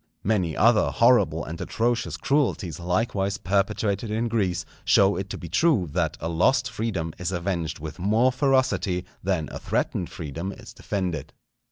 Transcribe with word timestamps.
Many 0.23 0.57
other 0.57 0.89
horrible 0.89 1.45
and 1.45 1.61
atrocious 1.61 2.17
cruelties 2.17 2.79
likewise 2.79 3.37
perpetrated 3.37 4.09
in 4.09 4.29
Greece, 4.29 4.65
show 4.83 5.15
it 5.15 5.29
to 5.29 5.37
be 5.37 5.47
true 5.47 5.87
that 5.91 6.17
a 6.19 6.27
lost 6.27 6.71
freedom 6.71 7.13
is 7.19 7.31
avenged 7.31 7.77
with 7.77 7.99
more 7.99 8.31
ferocity 8.31 9.05
than 9.21 9.47
a 9.51 9.59
threatened 9.59 10.09
freedom 10.09 10.51
is 10.53 10.73
defended. 10.73 11.33